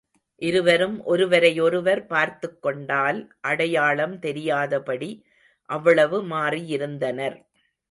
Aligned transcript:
இருவரும் 0.41 0.95
ஒருவரையொருவர் 1.05 2.01
பார்த்துக்கொண்டால் 2.05 3.19
அடையாளம் 3.41 4.19
தெரியாதபடி 4.19 5.11
அவ்வளவு 5.69 6.19
மாறியிருந்தனர். 6.27 7.37